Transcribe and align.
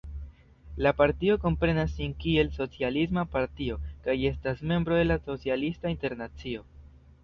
La 0.85 0.93
partio 1.01 1.35
komprenas 1.43 1.93
sin 1.99 2.15
kiel 2.25 2.51
socialisma 2.57 3.27
partio 3.37 3.79
kaj 4.09 4.19
estas 4.35 4.67
membro 4.75 5.01
de 5.05 5.09
la 5.15 5.23
Socialista 5.31 5.99
Internacio. 5.99 6.71